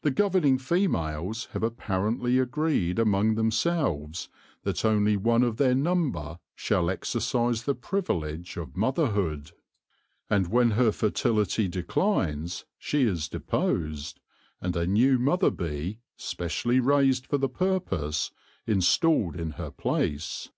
[0.00, 4.30] The governing females have apparently agreed among themselves
[4.62, 9.50] that only one of their number shall exercise the privilege of motherhood;
[10.30, 14.18] and when her fertility declines, she is deposed,
[14.62, 18.30] and a new mother bee, specially raised for the purpose,
[18.66, 20.48] installed in her place.